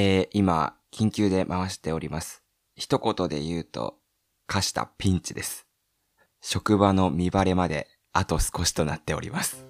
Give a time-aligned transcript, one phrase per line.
[0.00, 2.44] えー、今、緊急で回しております。
[2.76, 3.96] 一言で言うと、
[4.46, 5.66] 課したピンチです。
[6.40, 9.66] 職場の見バレまであと少しとなっております。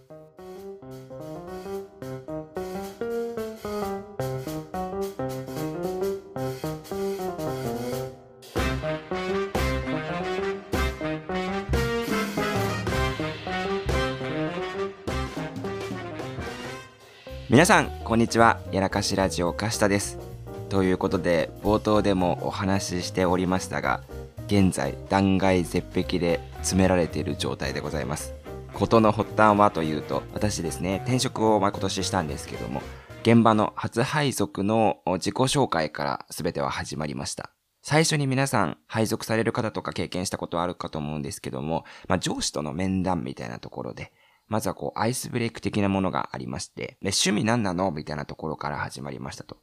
[17.48, 18.60] 皆さん、こんにちは。
[18.72, 20.27] やらかしラジオカシタです。
[20.68, 24.02] ということで、冒頭でもお話ししておりましたが、
[24.46, 28.34] 現在、断崖絶壁で詰められている状態でございます。
[28.74, 32.82] ことの発端はというと、私ですね、転職をま今年したんですけども、
[33.22, 37.50] 現場の初配属の自己紹介から全ては始まりました。
[37.82, 44.12] 最初に皆さん配属される方とか経験したことあるかと思うんですけども、まあ上司との面談みたいなところで、
[44.48, 49.58] まずはこう、アイスブレイク的なものがありまして、で、趣味何なのみたいなところから始まりましたと。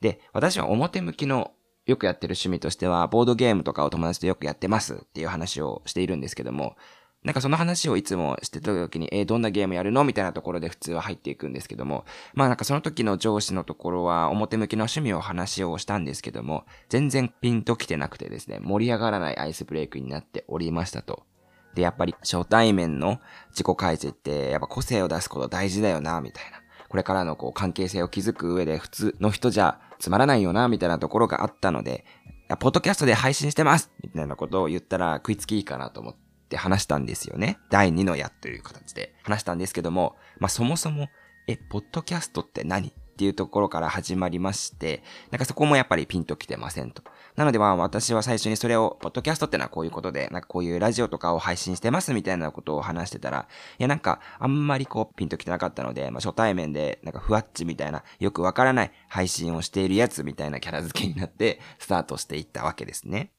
[0.00, 1.52] で、私は表向きの
[1.86, 6.76] よくやってる趣味としては、ボードゲームとかを友達とよくやってますっていう話をしているんですけども、
[7.26, 12.04] なんかその話をいつもしてた時に、えーどんなゲームやるのみたいなところで普通は入っていくんですけども、
[12.34, 21.24] まあなんかその時の上司のところは表向きの趣味を話をしたんですけども、全然ピンと来てなくてですね、盛り上がらないアイスブレイクになっておりましたと。
[21.74, 23.18] で、やっぱり初対面の
[23.50, 26.55] 自己開示って、やっぱ個性を出すこと大事だよな、みたいな。
[26.88, 32.04] これからのこう関係性を築く上で普通の人じゃつまらないよな、みたいなところがあったので、
[32.60, 36.14] ポッドキャストで配信してますみたいなことを言ったら食いつきいいかなと思っ
[36.48, 37.58] て話したんですよね。
[37.70, 41.08] 第2の矢という形で話したんですけども、まあそもそも、
[41.48, 42.88] え、ポッドキャストって何？
[42.88, 47.02] っていうところから始まりまして、なんかそこもやっぱりピンときてませんと。
[47.36, 53.46] なのでまあ私は最初にそれを、ポッドキャストってのはこういうことで、なんかこういうラジオとかを配信してますみたいなことを話してたら、
[53.78, 63.35] いやなんかあんまりこうピンときてなかったので、まあ初対面でなんかふわっちみたいな、 よくわからない配信をしているやつみたいなキャラ付けになって、スタートしていったわけですね。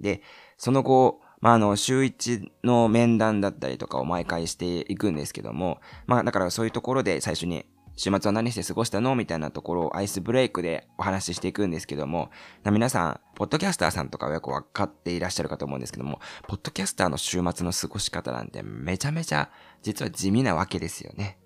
[0.00, 0.22] で、
[0.56, 7.66] その後、まあ、あの、週一の面談だったりとかを毎回していくんですけども、まあ、だからそういうところで最初に、
[7.98, 9.14] 週末は何して過ごしたの？
[9.14, 12.28] みたいなところをアイスブレイクでお話ししていくんですけども、
[12.70, 19.48] 皆さん、ポッドキャスターさんとかはよくわかっていらっしゃるかと思うんですけども、ポッドキャスターの週末の過ごし方なんてめちゃめちゃ
[19.82, 21.38] 実は地味なわけですよね。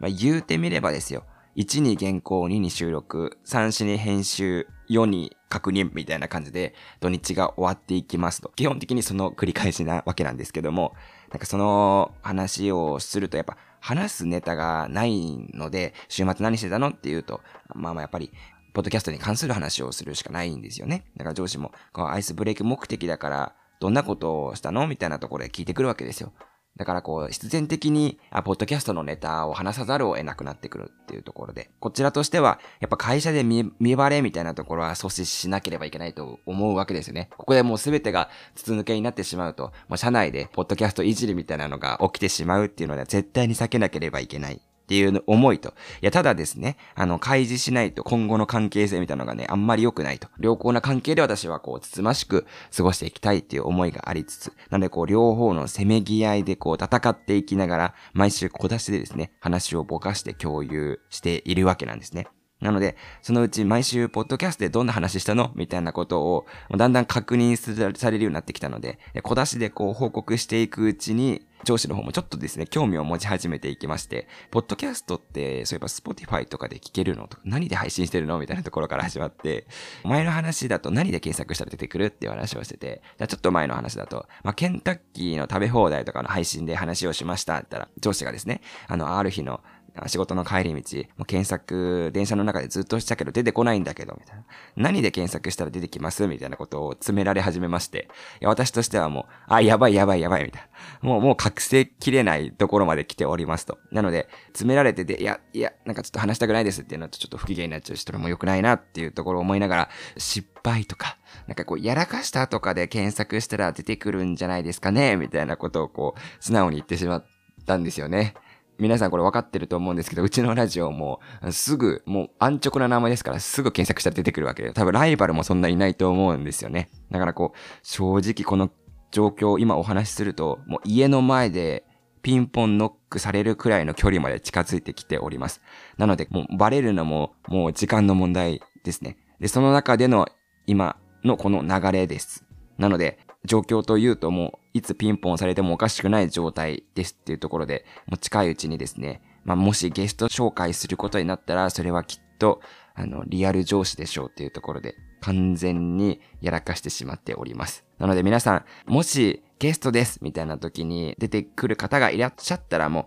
[0.00, 1.24] まあ、言うてみればですよ。
[1.58, 8.52] 1に原稿、2に収録、3、4に編集、4に確認みたいな感じで土日が終わっていきますと。
[8.54, 10.94] 基本的にその繰り返しなわけなんですけども、
[11.32, 17.40] なんかその話をするとやっぱ話すネタがないので、週末何してたのっていうと、
[17.74, 18.30] まあまあやっぱり、
[18.72, 21.06] ポッドキャストに関する話をするしかないんですよね。
[21.16, 26.32] だから上司も、アイスブレイク目的だから、どんなことをしたのみたいなところで聞いてくるわけですよ。
[26.76, 37.30] だからこう、必然的に、あ、ポッドキャストのネタを話さざるを得なくなってくるっていうところで、こちらとしては、やっぱ会社で見、見バレみたいなところは阻止しなければいけないと思うわけですよね。
[37.36, 44.60] ここでもう全てが筒抜けになってしまうと、もう社内でポッドキャストいじりみたいなのが起きてしまうっていうので、絶対に避けなければいけない。
[44.88, 45.68] っていう思いと。
[45.68, 50.28] いや、ただですね、あの、開示しないと今後の関係性みたいなのがね、あんまり良くないと。
[50.40, 62.26] 良好な関係で私はこう、つつましく過ごしていきたいっていう思いがありつつ、なのでこう、両方のせめぎ合いでこう、戦っていきながら、毎週小出しでですね、話をぼかして共有しているわけなんですね。
[62.60, 65.52] なので、そのうち毎週、ポッドキャストでどんな話したの？
[65.54, 66.46] みたいなことを、
[66.76, 67.56] だんだん確認
[67.96, 78.38] されるようになってきたので、小出しでこう報告していくうちに、上司の方もちょっとですね、興味を持ち始めていきまして、ポッドキャストって、そういえば Spotify とかで聞けるのとか、何で配信してるの？
[78.38, 79.66] みたいなところから始まって、
[80.04, 82.06] 前の話だと何で検索したら出てくる？
[82.06, 89.60] っていう話をしてて、ちょっと前の話だと、まあ、ケンタッキーの食べ放題とかの配信で話をしましたって言ったら、上司がですね、あの、ある日の
[90.06, 94.44] 仕事の帰り道、もう検索、電車の中でずっとしたけど出てこないんだけど、みたいな。
[94.76, 98.08] 何で検索したら出てきますみたいなことを詰められ始めまして。
[98.40, 100.62] いや、私としてはもう、あ、やばいやばいやばい、みたい
[101.02, 101.08] な。
[101.08, 103.78] もう、もう隠せきれないところまで来ておりますと。
[103.90, 117.26] なので、詰められてて、いや、いや、なんかちょっと話したくないですっていうのとちょっと不機嫌になっちゃうし、それも良くないなっていうところを思いながら、失敗とか、なんかこう、やらかしたとかで検索したら出てくるんじゃないですかねみたいなことをこう、素直に言ってしまっ
[117.66, 118.34] たんですよね。
[118.78, 121.20] 皆さんこれ分かってると思うんですけど、うちのラジオも、
[121.50, 126.88] すぐ、もう安直な名前ですから、すぐ検索したら出てくるわけで、多分ライバルもそんないないと思うんですよね。
[127.10, 128.70] だからこう、正直この
[129.10, 131.84] 状況を今お話しすると、もう家の前で
[132.22, 135.60] ピンポンノックされるくらいの距離まで近づいてきております。
[135.96, 139.16] なので、もうバレるのも、もう時間の問題ですね。
[139.40, 140.28] で、その中での
[140.66, 142.44] 今のこの流れです。
[142.76, 152.60] なので、状況というともういつピンポンされてもおかしくない状態ですっていうところで、もう近いうちにですね、まあ、もしゲスト紹介することになったら、それはきっと、
[152.94, 157.84] あの、リアル上司でしょうっていうところで、完全にやらかしてしまっております。
[157.98, 163.04] なので皆さん、もしゲストですみたいな時に出てくる方がいらっしゃったらもう、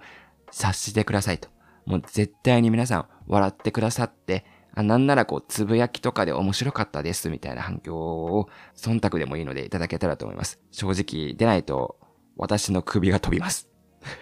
[0.51, 1.47] 察してくださいと。
[1.85, 10.59] もう絶対に皆さん笑ってくださって、あなんならこう、つぶやきとかで面白かったですみたいな反響を、忖度でもいいのでいただけたらと思います。
[10.71, 11.99] 正直出ないと、
[12.37, 13.69] 私の首が飛びます。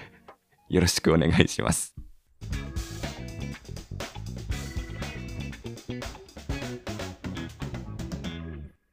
[0.69, 1.95] よろしくお願いします。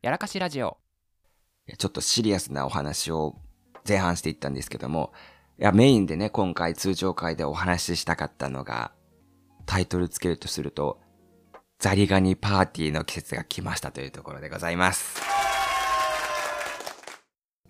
[0.02, 0.78] やらかしラジオ。
[1.78, 3.40] ちょっとシリアスなお話を
[3.88, 5.12] 前半していったんですけども、
[5.58, 8.92] いや、メインでね、今回通常回でお話ししたかったのが、
[9.64, 11.00] タイトルつけるとすると、
[11.78, 15.20] ザリガニパーティーの季節が来ましたというところでございます。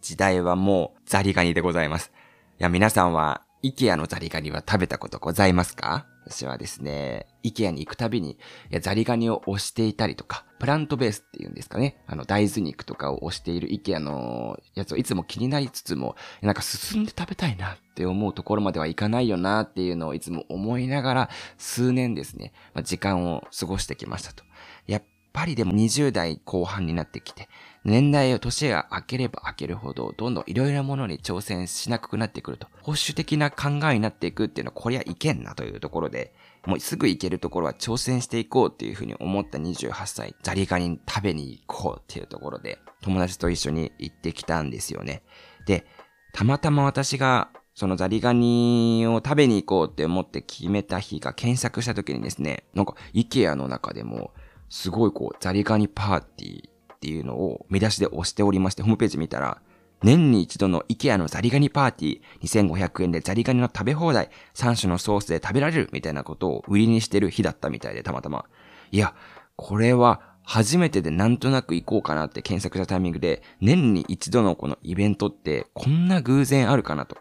[0.01, 2.13] 時代はもうザリガニでございます。
[2.61, 6.07] いや、皆さんは、イケアのザリガニは食べたことございますか？
[6.29, 8.37] 私はですね、イケアに行くたびに、
[8.81, 12.03] ザリガニを押していたりとか、プラントベースっていうんですかね。
[12.09, 24.43] あの、大豆肉とかを押しているイケアのやつをいつも気になりつつも、なんか進んで食べたいなって思うところまではいかないよなっていうのをいつも思いながら、数年ですね、まあ、時間を過ごしてきましたと。
[24.89, 25.03] やっ
[25.33, 27.49] ぱりでも20代後半になってきて、
[27.87, 32.67] 年代を年が明ければ明けるほど、どんどんいろいろなものに挑戦しなくなってくると。
[32.83, 36.35] 保守的な考えになっていくっていうのは、こりゃいけんなというところで、
[36.67, 45.23] もうすぐ行けるところは挑戦していこうっていうふうに思った28歳、ザリガニ食べに行こうっていうところで、友達と一緒に行ってきたんですよね。
[45.65, 45.87] で、
[46.33, 54.33] たまたま私が、そのザリガニを食べに行こうって思って決めた日が検索した時にですね、なんか、イケアの中でも、
[54.69, 56.76] すごいこう、ザリガニパーティー
[57.07, 59.63] っていうのを見出しで押しておりまして、ホームページ見たら、
[60.03, 68.45] 年に一度の IKEA のザリガニパーティー、2500円でザリガニの食べ放題、3種のソースで食べられるみたいなことを売りにしてる日だったみたいで、たまたま。
[68.91, 69.15] いや、
[69.55, 77.15] これは初めてでなんとなく行こうかなって検索したタイミングで、年に一度のこのイベントってこんな偶然あるかなと。
[77.15, 77.19] い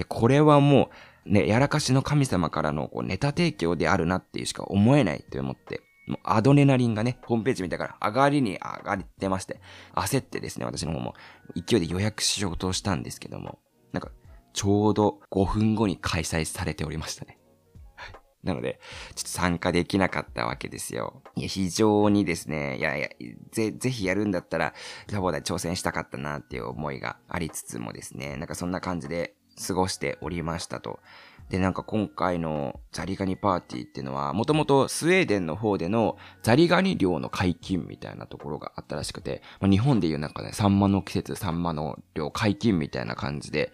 [0.00, 0.90] や、これはも
[1.26, 5.82] う、ね、やらかしの神様からのこうネタ提供であるなっていうしか思えないって思って。
[6.06, 9.60] もうアドレナリンがね、ホームページ見たから上がりに上がってまして、
[9.94, 11.14] 焦ってですね、私の方も
[11.54, 13.58] 勢いで予約しようとしたんですけども、
[13.92, 14.10] なんか、
[14.52, 17.38] ちょうど5分後に開催されておりましたね。
[18.44, 18.78] なので、
[19.14, 21.22] ちょっと参加できなかったわけですよ。
[21.34, 23.08] いや、非常にですね、いやいや、
[23.50, 24.74] ぜ、ぜひやるんだったら、
[25.10, 29.34] ラボで挑戦したかったなっていう思いがありつつもですね、なんかそんな感じで
[29.66, 31.00] 過ごしておりましたと。
[31.48, 43.72] で、なんか今回のザリガニパーティーっていうのは、もともとスウェーデンの方でのザリガニ漁の解禁みたいなところがあったらしくて、まあ、日本でいうなんかね、サンマの季節、サンマの漁解禁みたいな感じで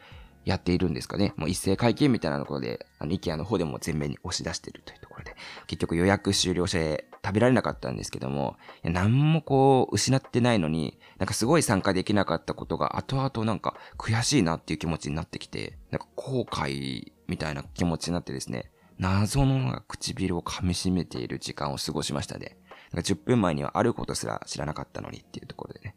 [0.50, 1.32] やっているんですかね。
[1.36, 5.36] もう一斉解禁みたいなところで、あの、イケアの方でも全面に押し出してるというところで、
[5.68, 22.56] 結局予約終了して食べられなかったんですけども、いや何もこう、失ってないのに、なんかすごい参加できなかったことが後々なんか悔しいなっていう気持ちになってきて、なんか後悔みたいな気持ちになってですね、謎の唇を噛み締めている時間を過ごしましたね。
[22.92, 25.94] なんか10分前にはあることすら知らなかったのにっていうところでね。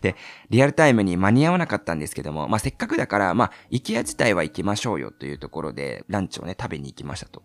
[0.00, 0.16] で、
[0.50, 7.42] リアルタイムに間に合わなかったんですけども、まあ、せっかくだから、まあ、イケア自体は行きましょうよというところで、ランチをね、食べに行きましたと。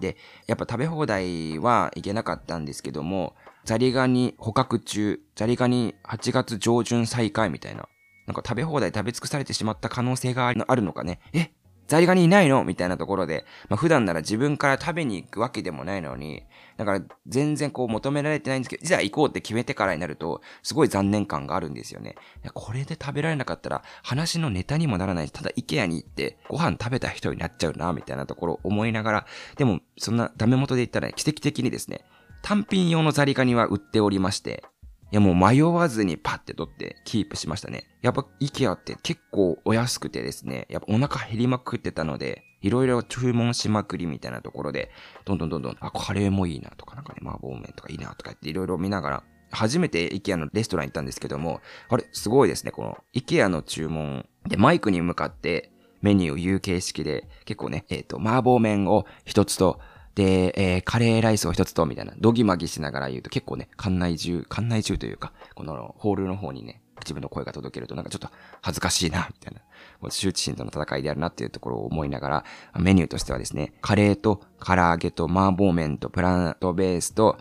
[0.00, 3.34] で、やっぱ食べ放題は行けなかったんですけども、
[3.64, 7.88] ザリガニ捕獲中、ザリガニ8月上旬再開みたいな。
[8.26, 11.18] なんか食べ放題食べ尽くされてしまった可能性があるのかね。
[11.32, 11.50] え
[11.88, 12.64] ザリガニいないの？
[12.64, 16.44] みたいなところで、まあ、普段なら自分から食べに行くわけでもないのに、
[16.76, 22.14] だから全然こう求められてないんですけど、じゃあ行こうって決めてからになると、すごい残念感があるんですよね。
[22.54, 29.26] これで食べられなかったら話のネタにもならないし、ただイケアに行ってご飯食べた人になっちゃうな、みたいなところを思いながら、
[29.56, 32.02] でもそんなダメ元で言ったら、ね奇跡的にですね、
[32.42, 34.62] 単品用のザリガニは売っておりまして、
[35.10, 37.84] いやもう迷わずにパッて取ってキープしましたね。
[38.02, 44.90] やっぱ IKEA って結構お安くてですね、やっぱお腹減りまくってたので、いろいろ注文しまくりみたいなところで、
[45.24, 55.72] どんどんどんどん、あ、カレーもいいなとか、なんかね、麻婆麺とかいいなとかっていろいろ見ながら、初めて IKEA のレストラン行ったんですけども、あれ、すごいですね、この IKEA の注文でマイクに向かって
[56.02, 59.80] メニューを言う形式で、結構ね、えっ、ー、と、麻婆麺を一つと、
[60.18, 68.28] で、えー、カレーライスを一つと、みたいな、ドギマギしながら言うと結構ね、館内中、館内中というか、このホールの方にね、自分の声が届けるとなんかちょっと
[68.60, 70.10] 恥ずかしいな、みたいな。
[70.10, 72.44] 周知心との戦いであるなっていうところを思いながら、
[72.80, 77.38] メニューとしてはですね、カレーと唐揚げと麻婆麺とプラントベースと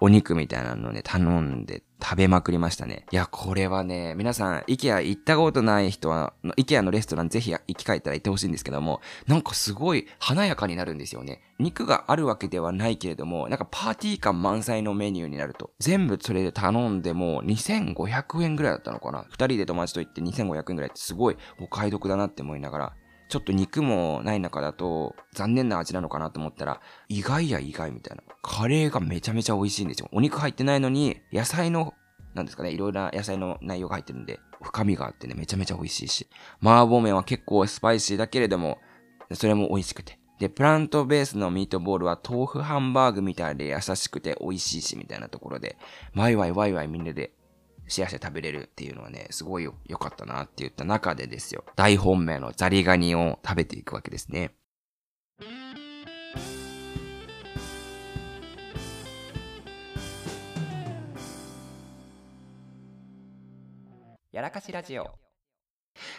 [0.00, 3.06] お肉みたいなのをね、頼んで食べまくりましたね。
[3.10, 11.42] いや、これはね、皆さん、イケア行ったことない人は、イケアのレストランぜひ行き帰ったら行ってほしいんですけども、なんかすごい華やかになるんですよね。
[11.58, 15.70] 肉があるわけではないけれども、なんかパーティー感満載のメニューになると。
[15.78, 19.24] 全部それで頼んでも2500円ぐらいだったのかな。
[19.30, 22.92] 二人で友達と行って2500円ぐらいってすごいお買い得だなって思いながら、
[23.28, 28.22] ちょっと肉もない中だと残念な味なのかなと思ったら、意外や意外みたいな。
[28.42, 30.08] カレーがめちゃめちゃ美味しいんですよ。
[30.12, 31.94] お肉入ってないのに、野菜の、
[32.34, 36.28] なんですかね、いろいろな野菜の内容が入ってるんで、深みがあってね、めちゃめちゃ美味しいし。
[36.62, 38.78] 麻婆麺は結構スパイシーだけれども、
[39.32, 40.18] それも美味しくて。
[40.38, 45.76] で、プラントベースのミートボールは豆腐ハンバーグみたいで優しくて美味しいし、みたいなところで、
[46.14, 47.32] ワイワイワイワイみんなで
[47.88, 51.64] シェアして食べれるっていうのはね、すごい良かったなって言った中でですよ。
[51.76, 54.52] 大本命のザリガニを食べていくわけですね。
[64.32, 65.25] やらかしラジオ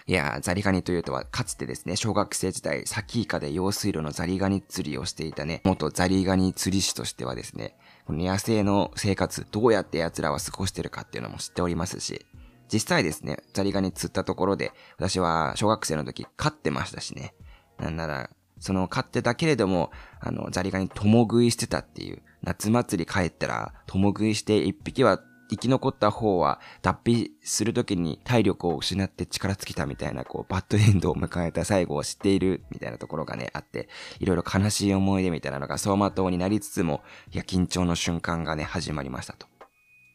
[0.10, 12.26] いや、ザリガニというとは、かつてですね、小学生時代、サキイカで用水路のザリガニ釣りをしていたね、元ザリガニ釣り師としてはですね、この野生の生活、どうやって奴らは過ごしてるかっていうのも知っておりますし、
[12.72, 17.34] 実際ですね、ザリガニ釣ったところで、私は小学生の時飼ってましたしね。
[17.78, 33.90] なんなら、その飼ってたけれども、あの、ザリガニ共食いしてたっていう、夏祭り帰ったら、共食いして一匹は生き残った方は脱皮するときに体力を失って力尽きたみたいな、こう、バッドエンドを迎えた最後を知っているみたいなところがね、あって、
[34.20, 37.02] いろいろ悲しい思い出みたいなのが走馬灯になりつつも、
[37.32, 39.48] いや、緊張の瞬間がね、始まりましたと。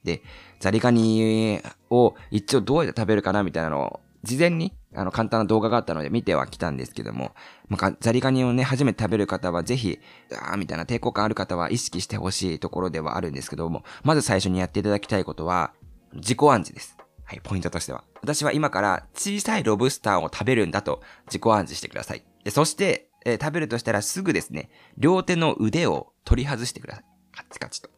[0.04, 0.22] で、
[0.60, 1.60] ザリガニ
[1.90, 7.32] を一応どうやって食べるかなみたいなのを、事前に、あの、簡単な動画があったので見てはきたんですけども、
[7.68, 9.98] まあ、ザリガニをね、初めて食べる方はぜひ、
[10.30, 15.72] あーみたいな抵抗感ある方は意識してほしいところではあるんですけども、まず最初にやっていただきたいことは、
[16.14, 16.96] 自己暗示です。
[17.24, 18.04] はい、ポイントとしては。
[18.20, 22.24] 私は今から小さいロブスターを食べるんだと自己暗示してください。
[22.44, 27.04] でそして、えー食べるとしたらすぐですね、両手の腕を取り外してください。
[27.34, 27.88] カチカチと。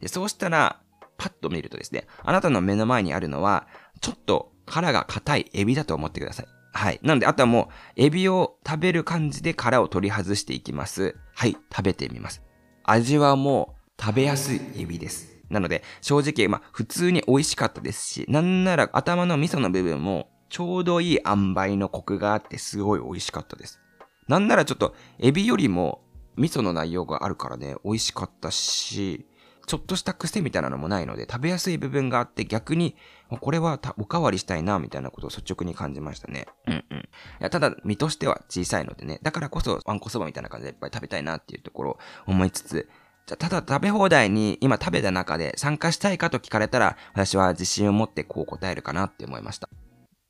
[0.00, 0.80] で、そうしたら、
[1.18, 3.66] パッと見るとですね、あなたの目の前にあるのは、
[4.00, 6.46] ちょっと殻が硬いエビだと思ってください。
[6.72, 7.00] はい。
[7.02, 11.16] なので、あとはもう、エビを食べる感じで殻を取り外していきます。
[11.34, 12.42] はい、食べてみます。
[12.84, 15.38] 味はもう、食べやすいエビです。
[15.50, 23.80] なので、正直、まあ、普通に美味しかったですし、なんなら頭の味噌の部分も、ちょうどいい塩梅のコクがあって、すごい美味しかったです。
[24.28, 26.02] なんならちょっと、エビよりも、
[26.36, 29.26] 味噌の内容があるからね、美味しかったし、
[29.68, 32.96] ちょっとした癖みたいなのもないので、食べやすい部分があって逆に、
[33.40, 36.46] これはたおかわりしたいな、みたいなことを率直に感じましたね。
[36.66, 36.98] うんうん。
[36.98, 37.02] い
[37.40, 42.88] やただ、身としては小さいのでね、だからこそ、ワンコそばみたいな感じでいっぱい食べたいなっていうところを思いつつ、
[43.26, 49.68] じゃあただ食べ放題に今食べた中で参加したいかと聞かれたら、私は自信を持ってこう答えるかなって思いました。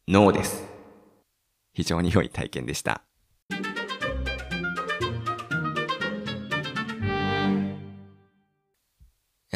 [0.08, 0.64] ノーです。
[1.74, 3.07] 非常に良い体験でした。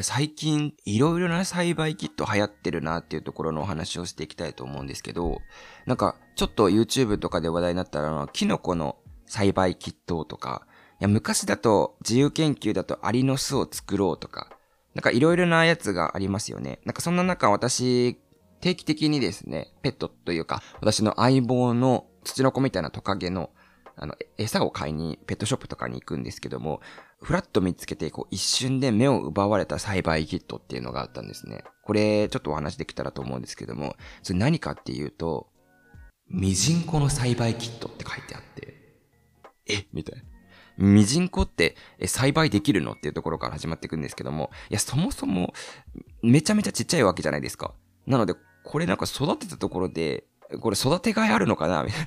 [0.02, 5.40] 最近、いろいろな栽培キット流行ってるなっていうところのお話をしていきたいと思うんですけど、
[5.86, 10.66] なんか、ちょっと YouTube とかで話題になったら、あの、キノコの栽培キットとか、
[11.00, 14.50] いや、昔だと、自由研究だとアリの巣を作ろうとか、
[14.94, 16.80] なんかいろいろなやつがありますよね。
[16.84, 18.20] なんかそんな中、私、
[18.60, 23.50] 定期的にですね、ペットというか、私の相棒の土の子みたいなトカゲの、
[23.96, 26.80] あの、餌を買いにペットショップとかに行くんですけども、
[27.22, 31.62] ふらっと見つけて、こう、一瞬で目を奪われた栽培キットっていうのがあったんですね。
[31.84, 35.48] これ、ちょっとお話できたらと思うんですけども、それ何かっていうと、
[36.28, 38.74] ミジンコの栽培キットって書いてあって、
[39.68, 39.86] え？
[39.92, 40.24] みたいな。
[40.78, 41.76] ミジンコって
[42.06, 42.92] 栽培できるの？
[42.92, 45.52] っていうところから始まっていくんですけども、いや、そもそも、
[46.22, 47.74] めちゃめちゃちっちゃいわけじゃないですか。
[48.06, 50.24] なので、これなんか育てたところで、
[50.60, 51.84] これ育てがいあるのかな？
[51.84, 52.06] みたいな。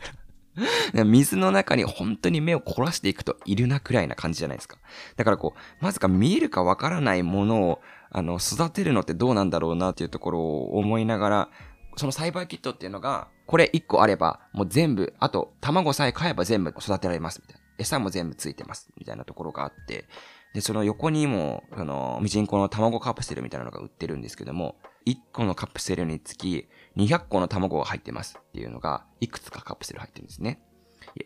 [1.05, 4.77] 水の中に本当に目を凝らしていくといるなくらいな感じじゃないですか。
[5.15, 7.81] だからこう、まずか見えるかわからないものを、
[8.11, 11.49] あの、育てるのってどうなんだろうなっていうところを思いながら、
[11.97, 17.61] その栽培キットっていうのが、これ1個あれば、もう全部、あと、卵さえ買えば全部育てられます、みたいな。
[17.77, 20.05] 餌も全部ついてます、みたいなところがあって、
[20.53, 30.61] で、その横にも、その、ミジンコの卵カプセルみたいなのが売ってるんですけども、1個のカプセルにつき200個の卵が入ってますっていうのが、いくつかカプセル入ってるんですね。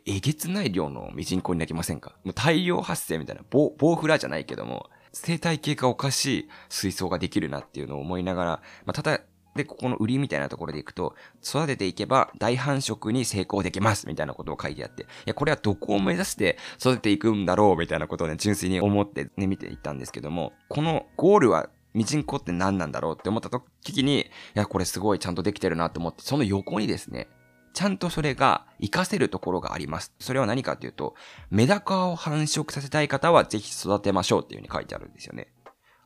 [0.05, 2.15] えげつない量のミジンコになりませんか？
[2.23, 8.49] もう大量発生みたいな、棒、棒フラじゃないけども、生態系がおかしい水槽ができるなっていうのを思いながら、
[8.85, 9.21] まあ、ただ、
[9.55, 27.27] で、ここの売りみたいなところでいくと、育てていけば大繁殖に成功できますみたいなことを書いてあって、いや、これはどこを目指して育てていくんだろうみたいなことをね、純粋に思ってね、見ていったんですけども、このゴールはミジンコって何なんだろうって思った時に、いや、これすごいちゃんとできてるなと思って、その横にですね、
[27.73, 30.13] ちゃんとそれが活かせるところがあります。
[30.19, 31.15] それは何かっていうと、
[31.49, 35.51] メダカを繁殖させたい方はぜひ育てましょうっていう風に書いてあるんですよね。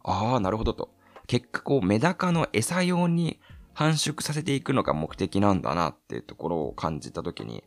[0.04, 0.90] ああ、なるほどと。
[1.28, 3.40] 結果こう、メダカの餌用に
[3.74, 7.64] 繁殖させていくのが目的なんだなっていうところを感じたときに、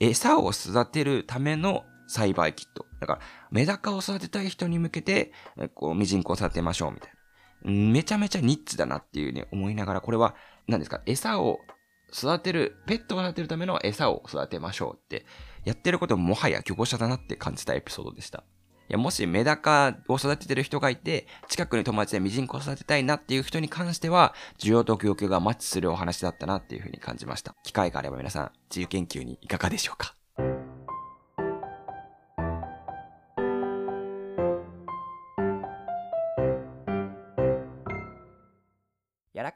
[0.00, 2.86] 餌を育てるための栽培キット。
[3.00, 3.20] だから、
[3.50, 5.32] メダカを育てたい人に向けて、
[5.74, 7.16] こう、ミジンコを育てましょうみたいな。
[7.62, 10.34] めちゃめちゃニッチだなっていうね、思いながら、これは、
[10.68, 11.60] 何ですか、餌を
[12.12, 15.26] 育てる、ペットを育てるための餌を育てましょうって、
[15.64, 18.44] やってることもはや巨語者だなって感じたエピソードでした。
[18.88, 27.54] いや、もしメダカを育ててる人がいて、近くに友達でミジンコを育てたいなっていう人に関しては、需要と供給がマッチするお話だったなっていうふうに感じました。
[27.64, 30.15] 機会があれば皆さん、自由研究にいかがでしょうか？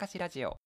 [0.01, 0.57] かしラジオ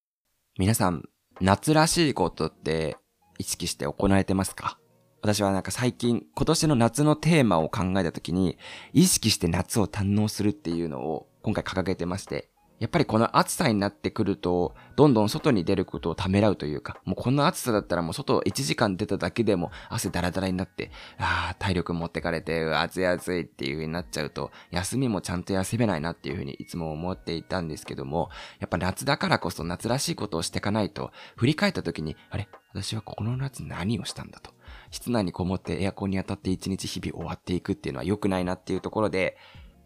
[0.58, 1.04] 皆さん、
[1.42, 2.96] 夏らしいことって
[3.38, 4.80] 意識して行われてますか？
[5.22, 8.58] 私はなんか最近、今年の夏のテーマを考えた時に、
[8.94, 28.29] 意識して夏を堪能するっていうのを今回掲げてまして、やっぱりこの暑さになってくると、どんどん外に出ることをためらうというか、もうこの暑さだったらもう外1時間出ただけでも汗だらだらになって、ああ、体力持ってかれて、暑い暑いっていう風になっちゃうと、休みもちゃんと休めないなっていう風にいつも思っていたんですけども、
[28.60, 32.48] やっぱ夏だからこそ夏らしいことをしていかないと、振り返った時に、あれ？
[32.74, 34.51] 私はこの夏何をしたんだと。
[34.91, 39.38] 室内にこもってエアコンに当たって一日日々終わっていくっていうのは良くないなっていうところで、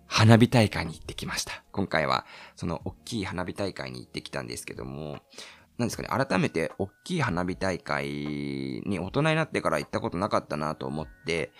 [0.09, 1.63] 花火大会に行ってきました。
[1.71, 2.25] 今回は、
[2.55, 5.19] その大きい花火大会に行ってきたんですけども、
[5.77, 8.07] なんですかね、改めて大きい花火大会
[8.85, 11.51] に大人になってから行ったことなかったなと思って、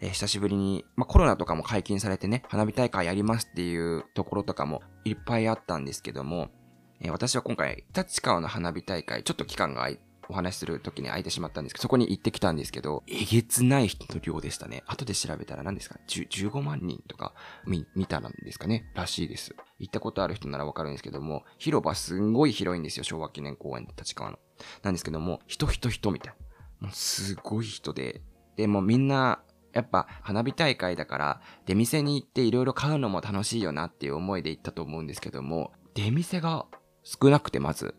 [0.00, 6.50] えー、久しぶりに、まあ、コロナとかも解禁されてね、花火大会やりますっていうところとかもいっぱいあったんですけども、
[7.00, 14.82] えー、私は今回、立川の花火大会、ちょっと期間が空いてお話しする時に空いてしまったんですけど、そこに行ってきたんですけど、えげつない人の量でしたね。
[14.86, 17.34] 後で調べたら何ですか ?15 万人とか
[17.66, 18.84] 見、見たらんですかね？
[18.94, 19.54] らしいです。
[19.78, 23.04] 行ったことある人ならわかるんですけども、広場すんごい広いんですよ。
[23.04, 24.38] 昭和記念公園で立川の。
[24.82, 26.34] なんですけども、人人人みたい
[26.80, 26.88] な。
[26.88, 28.22] もうすごい人で。
[28.56, 36.66] で、もみんな、やっぱ花火大会だから、出店に行っていろいろ買うのも楽しいよなっていう思いで行ったと思うんですけども、出店が
[37.02, 37.96] 少なくてまず、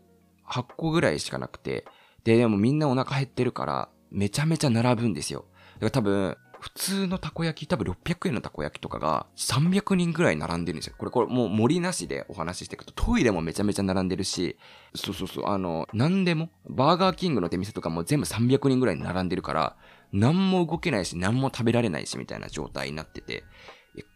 [0.48, 1.84] 8個ぐらいしかなくて、
[2.26, 5.44] で、でもみんなお腹減ってるから、めちゃめちゃ並ぶんですよ。
[5.74, 10.96] だから多分、普通のたこ焼き、多分600円のたこ焼きとかが300人ぐらい並んでるんですよ。
[10.98, 14.56] これ、これもう森なしでお話ししていくと、トイレもめちゃめちゃ並んでるし、
[14.96, 19.76] そうそうそう、あの、何でも、バーガーキングの出店とかも全部300人ぐらい並んでるから、
[20.12, 23.44] 何も動けないし、何も食べられないし、みたいな状態になってて、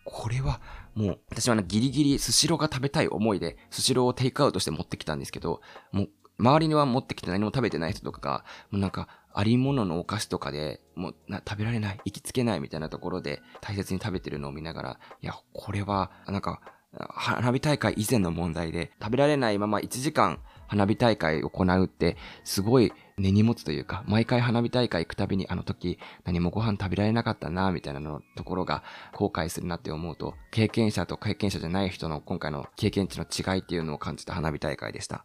[0.04, 0.60] これは
[0.94, 5.60] もう、私はギリギリスシローが食べたい思いで、スシローをテイクアウトして持ってきたんですけど、
[5.92, 6.08] もう
[6.40, 16.60] 周りには持ってきて何も食べてない人とかが、もうなんか、ありもののお菓子とかで、もう食べられない、行きつけないみたいなところで大切に食べてるのを見ながら、いや、これは、なんか、
[16.92, 35.24] 花火大会以前の問題で、食べられないまま1時間花火大会を行うって、すごい根に持つというか、毎回花火大会行くたびにあの時何もご飯食べられなかったな、みたいなのところが後悔するなって思うと、経験者と経験者じゃない人の今回の経験値の違いっていうのを感じた花火大会でした。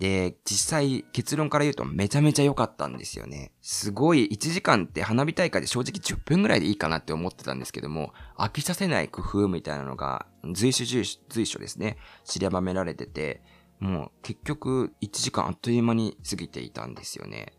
[0.00, 3.52] で、実際結論から言うとめちゃめちゃ良かったんですよね。
[3.60, 10.86] すごい1時間って花火大会で正直10分ぐらいでいいかなって思ってたんですけども、飽きさせない工夫みたいなのが随所
[11.28, 13.42] 随所ですね、散りばめられてて、
[13.78, 17.52] もう結局1時間あっという間に過ぎていたんですよね。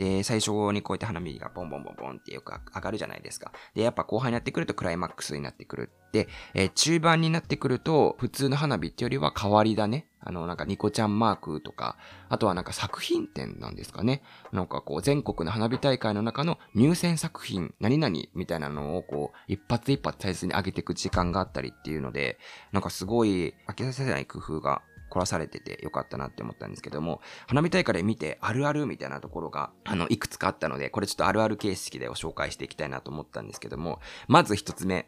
[0.00, 3.52] で、最初にこうやって花火がボンボンボンボンってよく上がるじゃないですか。
[3.74, 10.06] で、やっぱ後半になってくるとクライマックスになってくるで、えー、中盤になってくると、普通の花火ってよりは変わりだね。
[10.22, 11.98] あの、なんかニコちゃんマークとか、
[12.30, 14.22] あとはなんか作品展なんですかね。
[14.52, 22.38] なんかこう全国の花火大会の中の入選作品、何々みたいなのをこう、一発一発大切に上げていく時間があったりっていうので、
[22.72, 35.06] なんかすごい飽きさせない工夫が凝らされててよかったなって思ったんですけども、花火大会で見てあるあるみたいなところが、あの、いくつかあったので、これちょっとあるある形式でご紹介していきたいなと思ったんですけども、まず一つ目。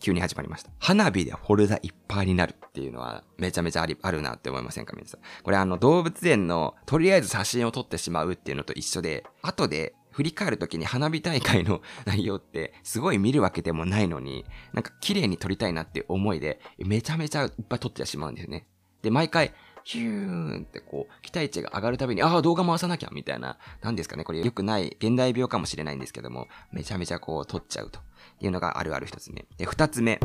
[0.00, 0.70] 急に始まりました。
[0.80, 5.20] 花火でフォルダいっぱいになるっていうのはめちゃめちゃあり、あるなって思いませんか皆さん？
[5.42, 18.68] これあの動物園のとりあえず写真を撮ってしまうっていうのと一緒で、後で振り返るときに花火大会の 内容ってすごい見るわけでもないのに、なんか綺麗に撮りたいなって思いで、めちゃめちゃいっぱい撮ってしまうんですよね。
[19.02, 28.00] で、毎回ヒューンってこう、期待値が上がるたびに、ああ、動画回さなきゃ、みたいな、なんですかね、これ良くない現代病かもしれないんですけども、めちゃめちゃこう、撮っちゃうと
[28.40, 29.44] いうのがあるある一つ目。
[29.58, 30.20] で、二つ目。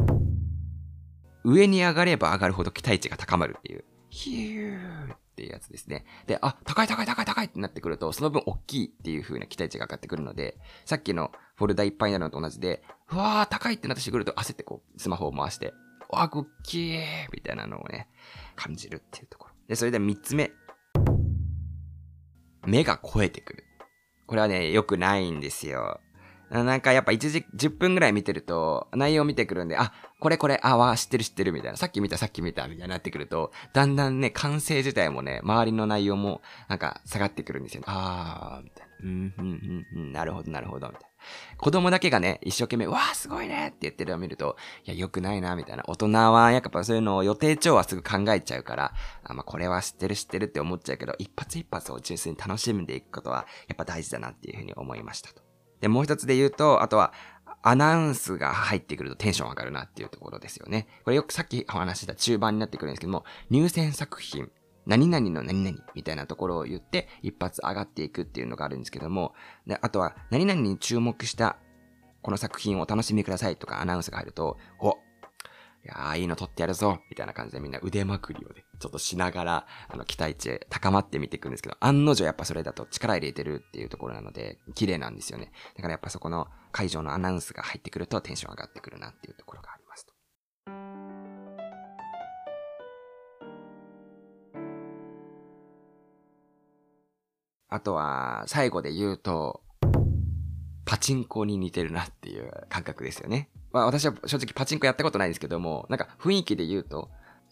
[1.44, 3.84] 上に上がれば上がるほど期待値が高まるっていう。
[4.10, 6.06] ヒューっていうやつですね。
[6.28, 15.74] で、あ、高い高い高い高いってなってくると、その分大きいっていう風な期待値が上がってくるので、さっきのフォルダいっぱいになるのと同じで、うわー高いってなってくると焦ってこう、スマホを回して、
[16.10, 17.00] わー、大きい
[17.32, 18.10] みたいなのをね、
[18.58, 19.54] 感じるっていうところ。
[19.70, 20.52] で、それで三つ目。
[22.68, 23.64] 目が超えてくる。
[24.28, 26.02] これはね、良くないんですよ。
[26.50, 38.90] なんかやっぱ1時、10分ぐらい見てると、内容見てくるんで、あ、これこれ、あ、わ、知ってる知ってるみたいな、さっき見たさっき見たみたいになってくると、だんだんね、完成自体もね、周りの内容も、なんか下がってくるんですよ、ねあー、みたいな。
[39.02, 41.10] うん、うん、うん、なるほど、なるほど、みたいな。
[41.58, 45.84] 子供だけがね、一生懸命、わーすごいねって言ってるのを見ると、いや、良くないな、みたいな。
[45.88, 55.49] 大人は、やっぱそういうのを予定調はすぐ考えちゃうから、あまあ、これは知ってる知ってるって思っちゃうけど、一発一発を純粋に楽しんでいくことは、やっぱ大事だなっていうふうに思いましたと。
[55.82, 57.14] で、もう一つで言うと、あとは、
[57.62, 60.88] アナウンスが入ってくるとテンション上がるなっていうところですよね。
[61.04, 64.50] これよくさっきお話した中盤になってくるんですけども、入選作品、
[64.86, 69.34] 何々の何々みたいなところを言って一発上がっていくっていうのがあるんですけども、
[69.68, 71.58] であとは何々に注目した
[72.22, 74.98] この作品をお楽しみくださいとかアナウンスが入ると、お
[75.84, 85.52] いやー、いいの撮ってやるぞみたいな感じでみんな腕まくりをね、ちょっとしながら、あの、期待値高まってみていくんですけど、案の定やっぱそれだと力入れてるっていうところなので、綺麗なんですよね。
[85.76, 90.14] だからやっぱそこの会場のアナウンスが入ってくるとテンション上がってくるなっていうところがありますと。
[97.70, 99.64] あとは、最後で言うと、
[100.86, 103.50] パチンコに似てるなっていう感覚ですよね。
[103.72, 107.10] まあ私は正直パチンコやったことないですけども、なんか雰囲気で言うと、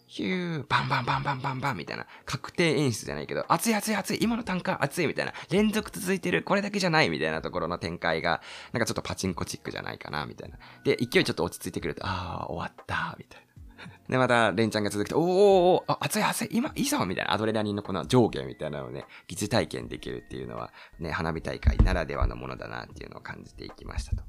[0.08, 10.58] ヒュー、バンバンバンバンバンバンみたいな、確定演出じゃないけど、熱い熱い熱い、今の単価熱いみたいな、連続続いてる、これだけじゃないみたいなところの展開が、なんかちょっとパチンコチックじゃないかな、みたいな。
[10.86, 13.48] で、勢いちょっと落ち着いてくると、ああ、終わった、みたいな。
[14.08, 24.24] で、また、レンちゃんが続くと、おーおーおー、熱い熱い、今、いいぞみたいな、アドレナリンのこの上下みたいなのをね、疑似体験できるっていうのは、ね、花火大会ならではのものだなっていうのを感じていきましたと。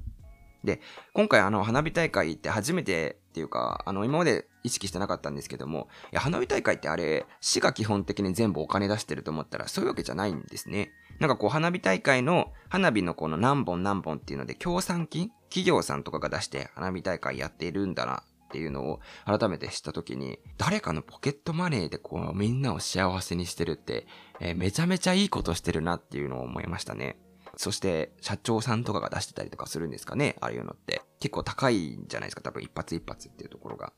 [0.63, 0.81] で、
[1.13, 10.91] 今回あの、花火大会って初めてっていうか、あの、今まで意識してなかったんですけども、いや、花火大会ってあれ、市が基本的に全部お金出してると思ったら、そういうわけじゃないんですね。
[11.19, 24.07] なんかこう、花火大会の、花火のこの何本何本っていうので、協賛金企業さんとかが出して花火大会やっているんだなっていうのを改めて知った時に、誰かのポケットマネーでこう、みんなを幸せにしてるって、
[24.39, 27.17] えー、めちゃめちゃいいことしてるなっていうのを思いましたね。
[27.59, 31.01] そして、社長さんとかが出してたりとかするんですかねああいうのって。
[31.19, 33.91] 結構高いんじゃないですか多分一発一発っていうところが。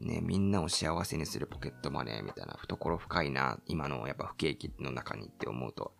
[0.00, 5.92] ね、みんなを幸せにするポケットマネーみたいな、懐深いな、今のやっぱ不景気の中にって思うと。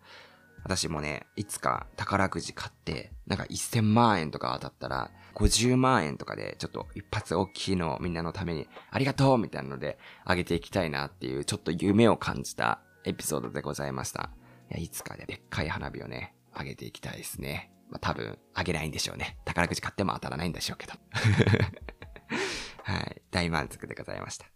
[0.65, 14.31] 私もね、いつか宝くじ買って、なんか1000万円とか当たったら、50万円とかで、ちょっと一発大きいのをみんなのために、ありがとうみたいなので、あげていきたいなっていう、ちょっと夢を感じたエピソードでございました。
[14.71, 17.71] いや、いつかで、でっかい花火をね、あげていきたいですね。
[17.89, 19.37] まあ、多分、あげないんでしょうね。
[19.45, 20.93] 宝くじ買っても当たらないんでしょうけど。
[22.83, 23.21] はい。
[23.31, 24.47] 大満足でございました。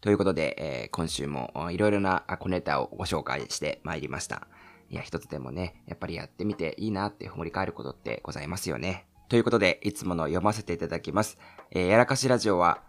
[0.00, 4.46] ということで、えー、今週もいろいろな小ネタをご紹介してまいりました。
[4.90, 9.06] いや、一つでもね、やっぱりやってみていいなって振り返ることってございますよね。
[9.28, 11.36] ということで、いつもの読ませていただきます。
[11.72, 12.82] えー、やらかしラジオは、